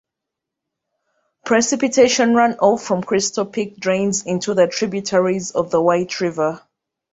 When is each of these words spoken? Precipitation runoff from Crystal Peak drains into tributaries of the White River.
Precipitation 1.45 2.33
runoff 2.33 2.81
from 2.81 3.03
Crystal 3.03 3.45
Peak 3.45 3.77
drains 3.77 4.25
into 4.25 4.55
tributaries 4.65 5.51
of 5.51 5.69
the 5.69 5.79
White 5.79 6.19
River. 6.19 6.59